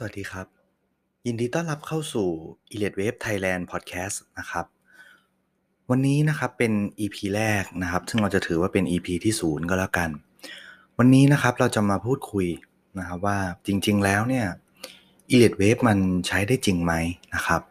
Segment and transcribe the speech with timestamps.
[0.00, 0.46] สวัสดีครับ
[1.26, 2.28] ยินดีต้อนรับเข้าสู่
[2.74, 4.66] e l i t e Wave Thailand Podcast นะครับ
[5.90, 10.10] วันนี้นะครับเป็น EP แรกนะครับ ซึ่งเราจะถือว่าเป็น EP ที่ศูนย์ก็แล้วกัน
[10.98, 12.46] วันนี้นะครับเราจะมาพูดคุย
[12.98, 14.46] นะครับว่าจริงๆแล้วเนี่ย
[15.34, 16.92] e l i t e Wave มันใช้ได้จริงไหม
[17.34, 17.62] นะครับ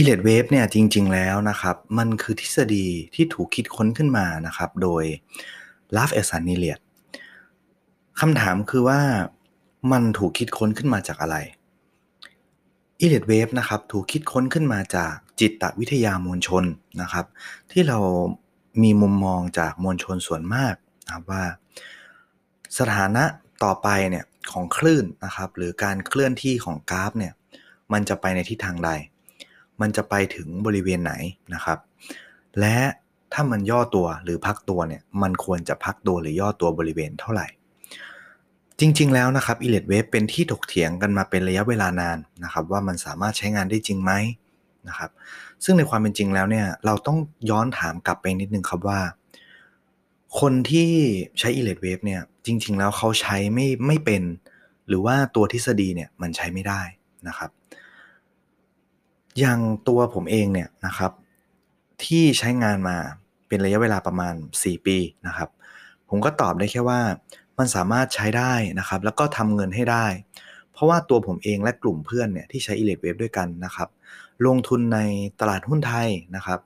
[0.00, 5.04] e l i t e Wave เนี่ยจริงๆแล้วนะครับ มันคือทฤษฎีที่ถูกคิดค้นขึ้นมานะครับ โดย
[5.96, 6.76] l a f e เอสันนิเลีย
[8.20, 9.00] คำถามคือว่า
[9.92, 11.36] มันถูกคิดค้นขึ้นมาจากอะไร
[13.04, 16.64] e l i t e Wave นะครับถูกคิดค้นขึ้นมาจากจิตวิทยามวลชน
[17.00, 17.26] นะครับ
[17.72, 17.98] ที่เรา
[18.82, 21.44] มีมุมมองจากมวลชนส่วนมากนะครับว่า
[22.78, 23.24] สถานะ
[23.64, 27.32] ต่อไปเนี่ยของคลื่นนะครับหรือการเคลื่อนที่ของกราฟเนี่ย
[27.92, 28.90] มันจะไปในทิศทางใด
[29.80, 31.12] มันจะไปถึงบริเวณไหน
[31.54, 31.78] นะครับ
[32.60, 32.76] และ
[33.32, 37.46] ถ้ามันย่อตัวหรือพักตัวเนี่ยมันควรจะพักตัวหรือย่อตัวบริเวณเท่าไหร่
[38.80, 44.12] จริง ๆ แล้วนะครับ e l i t e Wave เป็นที่ถกเถียงกันมาเป็นระยะเวลานานนะครับ ว่ามันสามารถใช้งานได้จริงไหม
[44.88, 45.10] นะครับ
[45.64, 47.18] ซึ่งในความเป็นจริงแล้วเนี่ยเราต้อง
[47.50, 49.00] ย้อนถามกลับไปนิดนึงครับว่า
[50.40, 50.90] คนที่
[51.38, 54.22] ใช้ e l i t e Wave เนี่ยจริง ๆ แล้วเขาใช้ไม่ไม่เป็น
[54.88, 56.82] หรือว่าตัวทฤษฎีเนี่ยมันใช้ไม่ได้
[57.28, 57.50] นะครับ
[59.38, 61.12] อย่างตัวผมเองเนี่ยนะครับ
[62.04, 62.96] ที่ใช้งานมา
[63.48, 65.48] เป็นระยะเวลาประมาณ 4 ปีนะครับ
[66.08, 67.00] ผมก็ตอบได้แค่ว่า
[67.58, 70.06] มันสามารถใช้ได้นะครับ แล้วก็ทำเงินให้ได้
[70.72, 73.88] เพราะว่าตัวผมเองและกลุ่มเพื่อนเนี่ยที่ใช้ e l i t e Wave ด้วยกันนะครับ
[74.46, 74.98] ลงทุนใน
[75.40, 76.60] ตลาดหุ้นไทยนะครับ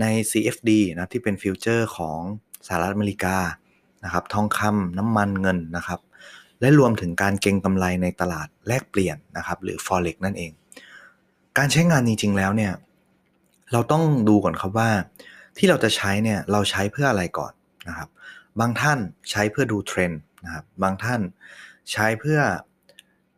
[0.00, 2.18] ใน CFD นะที่เป็นฟิวเจอร์ของ
[2.66, 3.36] สหรัฐอเมริกา
[4.04, 6.00] นะครับทองคำน้ำมันเงินนะครับ
[6.60, 10.52] และรวมถึงการเก็งกำไรในตลาดแลกเปลี่ยนนะครับ หรือ forex นั่นเอง
[11.58, 12.72] การใช้งานจริง ๆ แล้วเนี่ย
[13.72, 14.90] เราต้องดูก่อนครับว่า
[15.56, 17.52] ที่เราจะใช้เนี่ยเราใช้เพื่ออะไรก่อน
[17.88, 18.08] นะครับ
[18.60, 18.98] บางท่าน
[19.30, 21.20] ใช้เพื่อดูเทรนด์นะครับบางท่าน
[21.92, 22.40] ใช้เพื่อ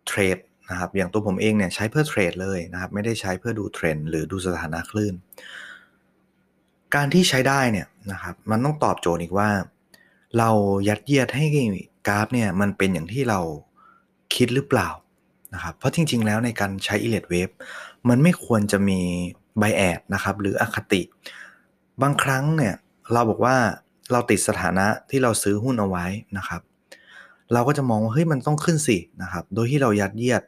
[0.06, 0.38] เทรด
[0.70, 5.14] นะครับอย่างตัวผมเองเนี่ยใช้เพื่อเทรดเลยนะครับไม่ได้ใช้เพื่อดูเทรนด์หรือดูสถานะคลื่น
[6.94, 9.50] การที่ใช้ได้เนี่ยนะครับมันต้องตอบโจทย์อีกว่า
[10.38, 10.50] เรา
[10.88, 11.44] ยัดเยียดให้
[12.08, 13.40] กราฟเนี่ยมันเป็นอย่างที่เรา
[14.34, 14.88] คิดหรือเปล่า
[15.54, 17.54] นะครับเพราะจริง ๆ แล้วในการใช้ e l i t e Wave
[18.08, 19.00] มันไม่ควรจะมี
[19.58, 21.02] ไบแอดนะครับหรืออคติ
[22.02, 22.74] บางครั้งเนี่ย
[23.12, 23.56] เราบอกว่า
[24.12, 26.06] เราติดสถานะที่เราซื้อหุ้นเอาไว้
[26.38, 26.62] นะครับ
[27.52, 30.42] เราก็จะมองว่าเฮ้ยมันต้องขึ้นสินะครับโดยที่เรายัดเยียด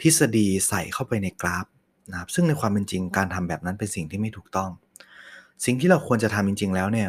[0.00, 1.66] ทฤษฎีใส่เข้าไปในกราฟ
[2.10, 4.70] นะครับซึ่งในความเป็นจริงการทำแบบนั้นเป็นสิ่งที่ไม่ถูกต้อง
[5.64, 7.08] สิ่งที่เราควรจะทำจริง ๆ แล้วเนี่ย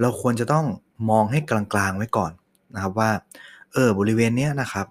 [0.00, 0.66] เราควรจะต้อง
[1.10, 2.32] มองให้กลางๆไว้ก่อน
[2.74, 3.10] นะครับว่า
[3.72, 4.86] เออบริเวณเนี้ยนะครับ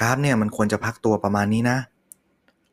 [0.00, 1.78] กราฟเนี่ยมันควรจะพักตัวประมาณนี้นะ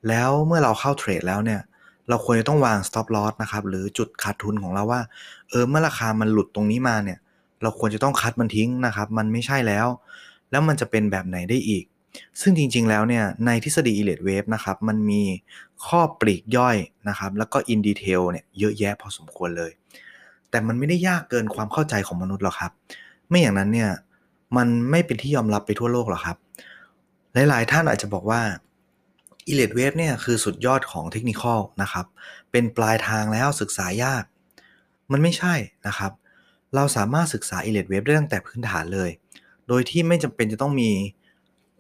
[0.08, 1.62] แล้วเมื่อเราเข้าเทรดแล้วเนี่ย
[2.10, 5.02] เราควรจะต้องวาง stop loss นะครับหรือจุดขาดทุนของเราว่า
[5.50, 7.20] เออเมื่อราคามันหลุดตรงนี้มาเนี่ย
[7.62, 9.88] เราควรจะต้องคัดมันทิ้งนะครับ มันไม่ใช่แล้ว
[10.52, 11.86] แล้วมันจะเป็นแบบไหนได้อีก
[12.42, 15.22] ซึ่งจริงๆแล้วเนี่ยในทฤษฎี e l i t e Wave นะครับ มันมี
[15.86, 16.78] ข้อปลีกย่อย
[17.10, 19.72] นะครับ แล้วก็ in detail เนี่ยเยอะแยะพอสมควรเลย
[20.50, 22.72] แต่มันไม่ได้ยากเกินความเข้าใจของมนุษย์หรอกครับ
[23.30, 23.92] ไม่อย่างนั้นเนี่ย
[24.58, 26.38] มันไม่เป็นที่ยอมรับไปทั่วโลกหรอกครับ
[27.50, 28.42] หลายๆท่านอาจจะบอกว่า
[29.52, 32.06] e l i t e Wave เนี่ยคือสุดยอดของเทคนิคอลนะครับ
[32.52, 34.24] เป็นปลายทางแล้วศึกษายาก
[35.12, 35.54] มันไม่ใช่
[35.88, 36.12] นะครับ
[36.76, 39.10] เราสามารถศึกษา e l i t e Wave ได้ตั้งแต่พื้นฐานเลย
[39.68, 40.92] โดยที่ไม่จำเป็นจะต้องมี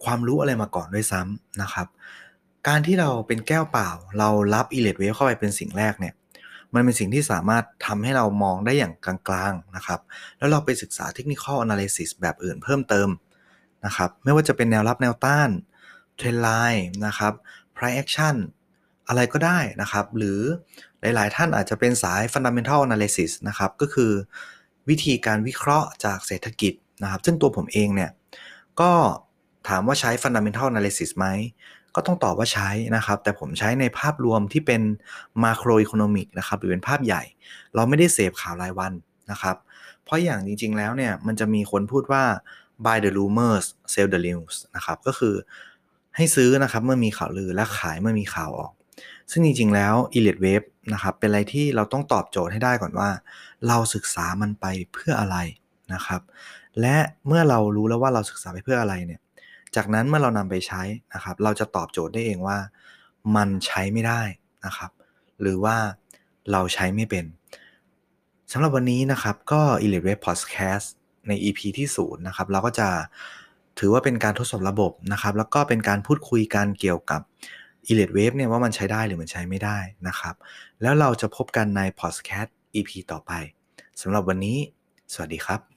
[0.03, 1.87] ความรู้อะไรมาก่อนด้วยซ้ำนะครับ
[2.67, 3.89] การที่เราเป็นแก้วเปล่า
[4.19, 6.13] เรารับ e l i t e Wave เข้าไปเป็นสิ่งแรกเนี่ย
[6.73, 9.99] มันเป็นสิ่งที่สามารถทำให้เรามองได้อย่างกลางๆนะครับ
[10.37, 13.09] แล้วเราไปศึกษา Technical Analysis แบบอื่นเพิ่มเติม
[13.85, 15.49] นะครับ ไม่ว่าจะเป็นแนวรับแนวต้าน
[16.17, 17.33] เทรนไลน์นะครับ
[17.75, 18.35] price action
[19.07, 20.39] อะไรก็ได้นะครับ หรือ
[21.01, 24.11] หลาย ๆ ท่านอาจจะเป็นสาย fundamental analysis นะครับ ก็คือ
[24.89, 26.73] วิธีการวิเคราะห์จากเศรษฐกิจ
[27.03, 28.11] นะครับ ซึ่งตัวผมเองเนี่ย
[28.81, 28.91] ก็
[29.67, 31.27] ถามว่าใช้ fundamental analysis ไหม
[31.95, 34.81] ก็ต้องตอบว่าใช้นะครับ แต่ผมใช้ในภาพรวมที่เป็น
[35.43, 37.23] macro economic นะครับ หรือเป็นภาพใหญ่
[37.75, 38.93] เราไม่ได้เสพข่าวรายวัน
[39.31, 39.55] นะครับ
[40.03, 42.23] เพราะอย่างจริง ๆ แล้วเนี่ย มันจะมีคนพูดว่า
[42.85, 45.35] buy the rumors sell the news นะครับ ก็คือ
[46.15, 48.71] ให้ซื้อนะครับเมื่อมีข่าวลือและขายเมื่อมีข่าวออก
[49.31, 53.09] ซึ่งจริงๆแล้ว e l i t e Wave นะครับเป็นอะไรที่เราต้องตอบโจทย์ให้ได้ก่อนว่า
[53.67, 55.37] เราศึกษามันไปเพื่ออะไร
[55.93, 56.21] นะครับ
[56.81, 56.97] และ
[57.27, 59.21] เมื่อเรารู้แล้วว่าเราศึกษาไปเพื่ออะไรเนี่ย
[59.75, 60.81] จากนั้นเมื่อเรานำไปใช้
[61.13, 62.57] นะครับเราจะตอบโจทย์ได้เองว่า
[63.35, 64.21] มันใช้ไม่ได้
[64.65, 64.91] นะครับ
[65.41, 65.77] หรือว่า
[66.51, 67.25] เราใช้ไม่เป็น
[68.51, 70.87] สำหรับวันนี้นะครับก็ e l i t e Wave Podcast
[71.27, 72.89] ใน EP ที่0นะครับเราก็จะ
[73.79, 77.21] ถือว่าเป็นการทดสอบระบบนะครับ แล้วก็เป็นการพูดคุยกันเกี่ยวกับ
[77.91, 79.77] e l i t e Wave เนี่ยว่ามันใช้ได้หรือมันใช้ไม่ได้
[80.07, 80.35] นะครับ
[80.81, 83.31] แล้วเราจะพบกันใน Podcast EP ต่อไป
[84.01, 84.57] สำหรับวันนี้
[85.13, 85.70] สวัสดีครับ